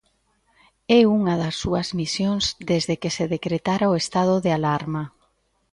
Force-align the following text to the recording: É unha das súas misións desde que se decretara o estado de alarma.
É 0.99 1.01
unha 1.17 1.33
das 1.41 1.55
súas 1.61 1.87
misións 1.99 2.43
desde 2.71 2.95
que 3.01 3.13
se 3.15 3.25
decretara 3.35 3.91
o 3.93 3.97
estado 4.03 4.35
de 4.45 4.51
alarma. 4.57 5.03